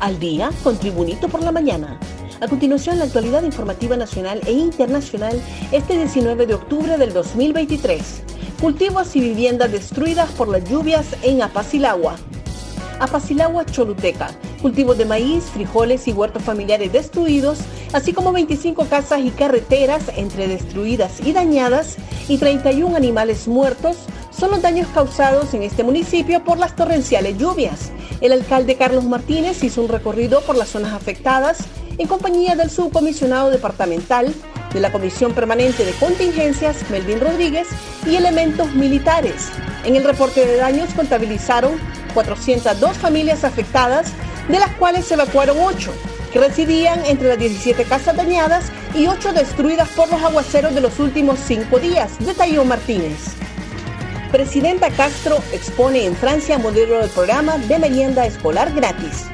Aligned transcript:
Al 0.00 0.20
día 0.20 0.50
con 0.62 0.78
Tribunito 0.78 1.28
por 1.28 1.42
la 1.42 1.50
mañana. 1.50 1.98
A 2.40 2.46
continuación, 2.46 2.98
la 2.98 3.04
actualidad 3.06 3.42
informativa 3.42 3.96
nacional 3.96 4.40
e 4.46 4.52
internacional 4.52 5.42
este 5.72 5.96
19 5.96 6.46
de 6.46 6.54
octubre 6.54 6.96
del 6.96 7.12
2023. 7.12 8.22
Cultivos 8.60 9.16
y 9.16 9.20
viviendas 9.20 9.72
destruidas 9.72 10.30
por 10.30 10.46
las 10.46 10.62
lluvias 10.70 11.04
en 11.22 11.42
Apacilagua. 11.42 12.14
Apacilagua 13.00 13.66
Choluteca. 13.66 14.30
Cultivos 14.62 14.98
de 14.98 15.04
maíz, 15.04 15.44
frijoles 15.46 16.06
y 16.06 16.12
huertos 16.12 16.44
familiares 16.44 16.92
destruidos, 16.92 17.58
así 17.92 18.12
como 18.12 18.32
25 18.32 18.84
casas 18.84 19.20
y 19.24 19.30
carreteras 19.30 20.04
entre 20.16 20.46
destruidas 20.46 21.18
y 21.24 21.32
dañadas 21.32 21.96
y 22.28 22.38
31 22.38 22.96
animales 22.96 23.48
muertos 23.48 23.96
son 24.38 24.52
los 24.52 24.62
daños 24.62 24.86
causados 24.94 25.52
en 25.54 25.64
este 25.64 25.82
municipio 25.82 26.44
por 26.44 26.58
las 26.58 26.76
torrenciales 26.76 27.36
lluvias. 27.38 27.90
El 28.20 28.32
alcalde 28.32 28.76
Carlos 28.76 29.04
Martínez 29.04 29.62
hizo 29.64 29.82
un 29.82 29.88
recorrido 29.88 30.42
por 30.42 30.56
las 30.56 30.68
zonas 30.68 30.92
afectadas 30.92 31.58
en 31.98 32.06
compañía 32.06 32.54
del 32.54 32.70
subcomisionado 32.70 33.50
departamental 33.50 34.32
de 34.72 34.80
la 34.80 34.92
Comisión 34.92 35.32
Permanente 35.32 35.84
de 35.84 35.90
Contingencias, 35.92 36.88
Melvin 36.90 37.20
Rodríguez, 37.20 37.66
y 38.06 38.14
elementos 38.14 38.72
militares. 38.74 39.48
En 39.84 39.96
el 39.96 40.04
reporte 40.04 40.46
de 40.46 40.56
daños 40.56 40.94
contabilizaron 40.94 41.72
402 42.14 42.96
familias 42.96 43.42
afectadas, 43.42 44.12
de 44.48 44.60
las 44.60 44.70
cuales 44.76 45.06
se 45.06 45.14
evacuaron 45.14 45.56
8, 45.60 45.92
que 46.32 46.38
residían 46.38 47.04
entre 47.06 47.28
las 47.28 47.38
17 47.38 47.84
casas 47.84 48.16
dañadas 48.16 48.66
y 48.94 49.08
8 49.08 49.32
destruidas 49.32 49.88
por 49.90 50.08
los 50.08 50.22
aguaceros 50.22 50.74
de 50.74 50.80
los 50.80 51.00
últimos 51.00 51.40
5 51.40 51.78
días, 51.80 52.12
detalló 52.20 52.64
Martínez. 52.64 53.47
Presidenta 54.30 54.90
Castro 54.90 55.42
expone 55.54 56.04
en 56.04 56.14
Francia 56.14 56.58
modelo 56.58 56.98
del 56.98 57.08
programa 57.08 57.56
de 57.56 57.78
merienda 57.78 58.26
escolar 58.26 58.74
gratis. 58.74 59.24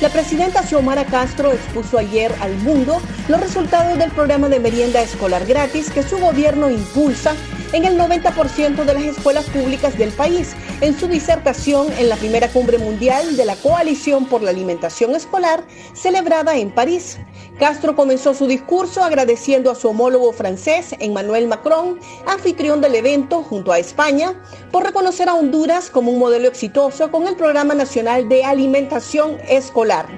La 0.00 0.08
presidenta 0.08 0.64
Xiomara 0.64 1.04
Castro 1.04 1.52
expuso 1.52 1.96
ayer 1.96 2.34
al 2.40 2.56
mundo 2.56 3.00
los 3.28 3.38
resultados 3.38 3.96
del 3.98 4.10
programa 4.10 4.48
de 4.48 4.58
merienda 4.58 5.00
escolar 5.00 5.46
gratis 5.46 5.92
que 5.92 6.02
su 6.02 6.18
gobierno 6.18 6.70
impulsa 6.70 7.36
en 7.72 7.84
el 7.84 7.96
90% 7.96 8.84
de 8.84 8.94
las 8.94 9.04
escuelas 9.04 9.44
públicas 9.44 9.96
del 9.96 10.10
país 10.10 10.56
en 10.80 10.98
su 10.98 11.06
disertación 11.06 11.86
en 11.98 12.08
la 12.08 12.16
primera 12.16 12.48
cumbre 12.48 12.78
mundial 12.78 13.36
de 13.36 13.44
la 13.44 13.54
Coalición 13.54 14.26
por 14.26 14.42
la 14.42 14.50
Alimentación 14.50 15.14
Escolar 15.14 15.62
celebrada 15.94 16.56
en 16.56 16.72
París. 16.72 17.18
Castro 17.58 17.94
comenzó 17.94 18.34
su 18.34 18.46
discurso 18.46 19.02
agradeciendo 19.02 19.70
a 19.70 19.74
su 19.74 19.88
homólogo 19.88 20.32
francés, 20.32 20.94
Emmanuel 20.98 21.46
Macron, 21.46 21.98
anfitrión 22.26 22.80
del 22.80 22.94
evento 22.94 23.42
junto 23.42 23.72
a 23.72 23.78
España, 23.78 24.34
por 24.70 24.84
reconocer 24.84 25.28
a 25.28 25.34
Honduras 25.34 25.90
como 25.90 26.10
un 26.10 26.18
modelo 26.18 26.48
exitoso 26.48 27.10
con 27.10 27.26
el 27.26 27.36
Programa 27.36 27.74
Nacional 27.74 28.28
de 28.28 28.44
Alimentación 28.44 29.38
Escolar. 29.48 30.08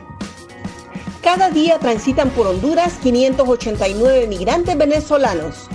Cada 1.22 1.50
día 1.50 1.78
transitan 1.78 2.30
por 2.30 2.46
Honduras 2.46 2.94
589 3.02 4.26
migrantes 4.26 4.76
venezolanos 4.76 5.68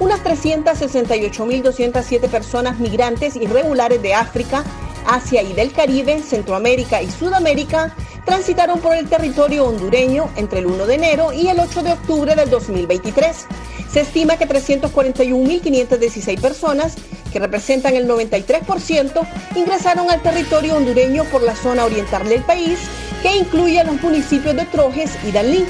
unas 0.00 0.22
368.207 0.24 2.28
personas 2.28 2.78
migrantes 2.78 3.36
irregulares 3.36 4.02
de 4.02 4.14
África, 4.14 4.64
Asia 5.06 5.42
y 5.42 5.52
del 5.52 5.72
Caribe, 5.72 6.20
Centroamérica 6.20 7.02
y 7.02 7.10
Sudamérica 7.10 7.94
transitaron 8.24 8.80
por 8.80 8.96
el 8.96 9.08
territorio 9.08 9.66
hondureño 9.66 10.30
entre 10.36 10.60
el 10.60 10.66
1 10.66 10.86
de 10.86 10.94
enero 10.94 11.32
y 11.32 11.48
el 11.48 11.58
8 11.60 11.82
de 11.82 11.92
octubre 11.92 12.34
del 12.34 12.48
2023. 12.50 13.46
Se 13.90 14.00
estima 14.00 14.36
que 14.36 14.48
341.516 14.48 16.40
personas, 16.40 16.94
que 17.32 17.38
representan 17.38 17.94
el 17.94 18.08
93%, 18.08 19.26
ingresaron 19.54 20.10
al 20.10 20.20
territorio 20.22 20.76
hondureño 20.76 21.24
por 21.24 21.42
la 21.42 21.54
zona 21.54 21.84
oriental 21.84 22.26
del 22.28 22.42
país, 22.42 22.78
que 23.22 23.36
incluye 23.36 23.84
los 23.84 24.02
municipios 24.02 24.56
de 24.56 24.64
Trojes 24.66 25.12
y 25.24 25.32
Danlí. 25.32 25.64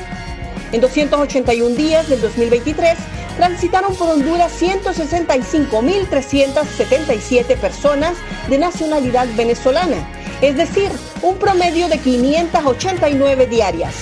En 0.72 0.80
281 0.80 1.76
días 1.76 2.08
del 2.08 2.20
2023, 2.20 2.98
transitaron 3.36 3.94
por 3.96 4.08
Honduras 4.08 4.52
165.377 4.60 7.56
personas 7.58 8.16
de 8.48 8.58
nacionalidad 8.58 9.28
venezolana, 9.36 10.08
es 10.40 10.56
decir, 10.56 10.90
un 11.22 11.36
promedio 11.36 11.88
de 11.88 11.98
589 11.98 13.46
diarias. 13.46 13.94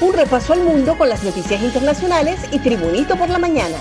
Un 0.00 0.12
repaso 0.12 0.52
al 0.52 0.64
mundo 0.64 0.98
con 0.98 1.08
las 1.08 1.22
noticias 1.22 1.62
internacionales 1.62 2.40
y 2.50 2.58
Tribunito 2.58 3.16
por 3.16 3.30
la 3.30 3.38
mañana. 3.38 3.76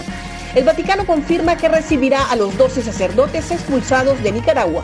El 0.56 0.64
Vaticano 0.64 1.06
confirma 1.06 1.58
que 1.58 1.68
recibirá 1.68 2.30
a 2.30 2.36
los 2.36 2.56
12 2.58 2.84
sacerdotes 2.84 3.50
expulsados 3.52 4.22
de 4.22 4.32
Nicaragua. 4.32 4.84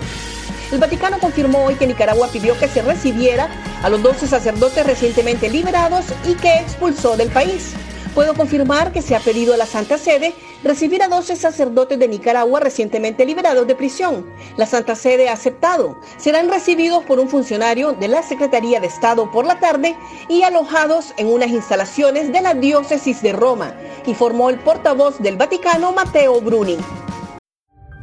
El 0.72 0.80
Vaticano 0.80 1.20
confirmó 1.20 1.66
hoy 1.66 1.76
que 1.76 1.88
Nicaragua 1.88 2.28
pidió 2.32 2.58
que 2.58 2.68
se 2.68 2.82
recibiera 2.82 3.50
a 3.84 3.90
los 3.90 4.02
12 4.02 4.28
sacerdotes 4.28 4.86
recientemente 4.86 5.50
liberados 5.50 6.06
y 6.28 6.34
que 6.36 6.56
expulsó 6.56 7.18
del 7.18 7.30
país. 7.30 7.74
Puedo 8.20 8.34
confirmar 8.34 8.92
que 8.92 9.02
se 9.02 9.16
ha 9.16 9.22
pedido 9.22 9.54
a 9.54 9.58
la 9.58 9.66
Santa 9.66 9.98
Sede 9.98 10.34
recibir 10.62 11.02
a 11.02 11.08
12 11.08 11.38
sacerdotes 11.38 11.98
de 11.98 12.10
Nicaragua 12.10 12.60
recientemente 12.60 13.26
liberados 13.26 13.66
de 13.66 13.76
prisión. 13.76 14.30
La 14.58 14.66
Santa 14.66 14.96
Sede 14.96 15.30
ha 15.30 15.32
aceptado. 15.32 15.98
Serán 16.18 16.50
recibidos 16.50 17.06
por 17.06 17.18
un 17.22 17.30
funcionario 17.30 17.94
de 17.94 18.10
la 18.10 18.22
Secretaría 18.22 18.82
de 18.82 18.88
Estado 18.88 19.32
por 19.32 19.46
la 19.46 19.62
tarde 19.62 19.96
y 20.28 20.44
alojados 20.44 21.14
en 21.16 21.28
unas 21.28 21.48
instalaciones 21.52 22.34
de 22.34 22.42
la 22.42 22.54
diócesis 22.56 23.22
de 23.22 23.32
Roma, 23.32 23.74
informó 24.06 24.50
el 24.50 24.60
portavoz 24.60 25.18
del 25.20 25.38
Vaticano, 25.38 25.94
Matteo 25.94 26.42
Bruni. 26.42 26.78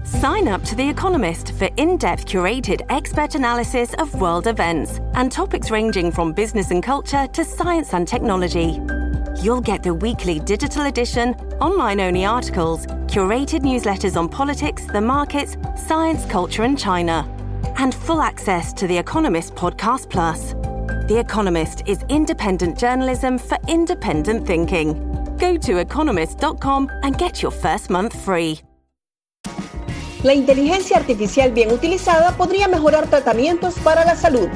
Sign 0.03 0.49
up 0.49 0.65
to 0.65 0.75
The 0.75 0.88
Economist 0.88 1.53
for 1.59 1.69
in 1.76 1.99
depth 1.99 2.25
curated 2.25 2.81
expert 2.88 3.34
analysis 3.34 3.93
of 3.99 4.15
world 4.15 4.47
events 4.47 4.99
and 5.12 5.31
topics 5.31 5.71
ranging 5.71 6.10
from 6.10 6.32
business 6.32 6.71
and 6.71 6.82
culture 6.82 7.26
to 7.34 7.44
science 7.44 7.93
and 7.93 8.09
technology. 8.09 8.81
You'll 9.42 9.60
get 9.60 9.82
the 9.82 9.94
weekly 9.94 10.41
digital 10.41 10.86
edition, 10.86 11.34
online 11.60 12.00
only 12.00 12.24
articles, 12.24 12.86
curated 13.06 13.60
newsletters 13.60 14.16
on 14.16 14.28
politics, 14.28 14.86
the 14.86 15.00
markets, 15.00 15.56
science, 15.76 16.24
culture, 16.24 16.62
and 16.62 16.78
China, 16.78 17.28
and 17.76 17.94
full 17.94 18.20
access 18.22 18.72
to 18.75 18.86
The 18.86 18.96
Economist 18.96 19.54
Podcast 19.54 20.08
Plus. 20.10 20.54
The 21.08 21.19
Economist 21.19 21.82
is 21.86 22.04
independent 22.08 22.78
journalism 22.78 23.38
for 23.38 23.58
independent 23.69 24.46
thinking. 24.46 24.94
Go 25.38 25.56
to 25.58 25.78
economist.com 25.78 26.91
and 27.02 27.19
get 27.19 27.42
your 27.42 27.52
first 27.52 27.91
month 27.91 28.19
free. 28.19 28.60
La 30.22 30.32
inteligencia 30.32 30.96
artificial 30.96 31.52
bien 31.52 31.70
utilizada 31.70 32.36
podría 32.36 32.69
mejorar 32.69 33.06
tratamientos 33.08 33.75
para 33.80 34.04
la 34.04 34.16
salud. 34.16 34.48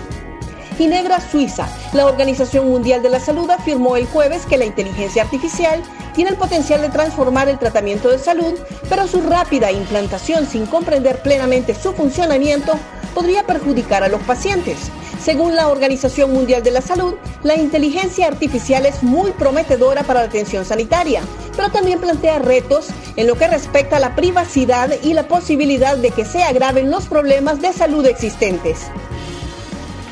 Ginebra, 0.80 1.20
Suiza. 1.20 1.68
La 1.92 2.06
Organización 2.06 2.70
Mundial 2.70 3.02
de 3.02 3.10
la 3.10 3.20
Salud 3.20 3.50
afirmó 3.50 3.98
el 3.98 4.06
jueves 4.06 4.46
que 4.46 4.56
la 4.56 4.64
inteligencia 4.64 5.22
artificial 5.24 5.82
tiene 6.14 6.30
el 6.30 6.38
potencial 6.38 6.80
de 6.80 6.88
transformar 6.88 7.50
el 7.50 7.58
tratamiento 7.58 8.08
de 8.08 8.18
salud, 8.18 8.54
pero 8.88 9.06
su 9.06 9.20
rápida 9.20 9.70
implantación 9.70 10.46
sin 10.46 10.64
comprender 10.64 11.20
plenamente 11.20 11.75
su 11.75 11.93
funcionamiento 11.93 12.78
podría 13.14 13.43
perjudicar 13.43 14.05
a 14.05 14.08
los 14.08 14.22
pacientes. 14.22 14.90
Según 15.22 15.55
la 15.55 15.69
Organización 15.69 16.32
Mundial 16.32 16.62
de 16.62 16.70
la 16.70 16.81
Salud, 16.81 17.12
la 17.43 17.56
inteligencia 17.56 18.26
artificial 18.26 18.87
es 18.87 19.02
muy 19.02 19.32
prometedora 19.32 20.02
para 20.02 20.20
la 20.20 20.28
atención 20.28 20.64
sanitaria, 20.64 21.20
pero 21.56 21.70
también 21.70 22.00
plantea 22.00 22.38
retos 22.38 22.88
en 23.16 23.26
lo 23.26 23.34
que 23.34 23.49
respecta 23.49 23.96
a 23.96 24.00
la 24.00 24.16
privacidad 24.16 24.90
y 25.02 25.12
la 25.12 25.28
posibilidad 25.28 25.99
de 25.99 26.10
que 26.10 26.25
se 26.25 26.43
agraven 26.43 26.90
los 26.90 27.06
problemas 27.06 27.60
de 27.60 27.75
salud 27.75 28.06
existentes. 28.06 28.87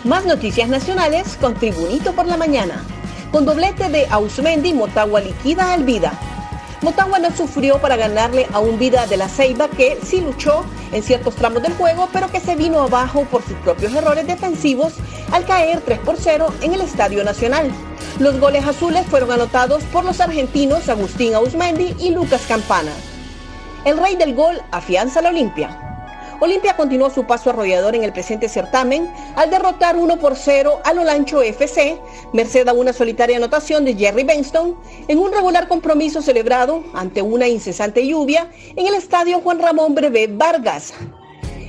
Más 0.09 0.25
noticias 0.25 0.71
nacionales 0.71 1.37
con 1.39 1.53
Tribunito 1.53 2.15
por 2.15 2.25
la 2.25 2.39
Mañana. 2.39 2.83
Con 3.31 3.45
doblete 3.45 3.91
de 3.91 4.07
Ausmendi, 4.07 4.73
Motagua 4.73 5.21
liquida 5.21 5.75
al 5.75 5.85
Vida. 5.85 6.19
Motagua 6.81 7.19
no 7.19 7.31
sufrió 7.31 7.79
para 7.79 7.97
ganarle 7.97 8.47
a 8.55 8.59
un 8.59 8.79
Vida 8.79 9.07
de 9.07 9.19
la 9.19 9.29
Ceiba 9.29 9.69
que 9.69 9.99
sí 10.03 10.23
luchó 10.23 10.65
en 10.93 11.03
ciertos 11.03 11.35
tramos 11.35 11.63
del 11.63 11.75
juego, 11.75 12.09
pero 12.11 12.33
que 12.33 12.41
se 12.41 12.57
vino 12.57 12.81
abajo 12.81 13.27
por 13.31 13.43
sus 13.43 13.59
propios 13.59 13.93
errores 13.93 14.27
defensivos 14.27 14.95
al 15.31 15.45
caer 15.45 15.83
3 15.83 15.99
por 15.99 16.17
0 16.17 16.55
en 16.63 16.73
el 16.73 16.81
Estadio 16.81 17.23
Nacional. 17.23 17.71
Los 18.19 18.41
goles 18.41 18.65
azules 18.65 19.05
fueron 19.09 19.31
anotados 19.31 19.85
por 19.93 20.07
los 20.07 20.21
argentinos 20.21 20.89
Agustín 20.89 21.35
Ausmendi 21.35 21.95
y 21.99 22.13
Lucas 22.13 22.47
Campana. 22.49 22.93
El 23.85 23.99
rey 23.99 24.17
del 24.17 24.35
gol 24.35 24.59
afianza 24.71 25.21
la 25.21 25.29
Olimpia. 25.29 25.98
Olimpia 26.41 26.77
continuó 26.77 27.11
su 27.11 27.25
paso 27.25 27.51
arrollador 27.51 27.97
en 27.97 28.05
el 28.05 28.13
presente 28.13 28.49
certamen 28.49 29.11
al 29.35 29.51
derrotar 29.51 29.97
1 29.97 30.19
por 30.19 30.37
0 30.37 30.81
al 30.85 30.99
Olancho 30.99 31.43
FC, 31.43 31.99
merced 32.33 32.69
a 32.69 32.73
una 32.73 32.93
solitaria 32.93 33.37
anotación 33.37 33.85
de 33.85 33.95
Jerry 33.95 34.23
Benston, 34.23 34.77
en 35.09 35.19
un 35.19 35.33
regular 35.33 35.67
compromiso 35.67 36.23
celebrado 36.23 36.85
ante 36.95 37.23
una 37.23 37.49
incesante 37.49 38.07
lluvia 38.07 38.49
en 38.77 38.87
el 38.87 38.95
estadio 38.95 39.41
Juan 39.41 39.59
Ramón 39.59 39.97
Brevé 39.97 40.29
Vargas. 40.29 40.95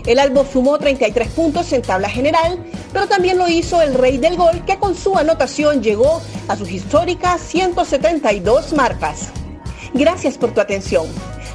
El 0.06 0.19
Albo 0.19 0.45
sumó 0.45 0.77
33 0.77 1.30
puntos 1.30 1.74
en 1.74 1.81
tabla 1.81 2.10
general, 2.10 2.63
pero 2.94 3.07
también 3.07 3.38
lo 3.38 3.48
hizo 3.48 3.81
el 3.81 3.94
rey 3.95 4.18
del 4.18 4.38
gol 4.38 4.63
que 4.65 4.77
con 4.77 4.95
su 4.95 5.18
anotación 5.18 5.81
llegó 5.81 6.22
a 6.48 6.56
sus 6.56 6.72
históricas 6.72 7.42
172 7.42 8.74
marcas. 8.74 9.30
Gracias 9.94 10.38
por 10.38 10.51
tu 10.54 10.62
atención. 10.62 11.07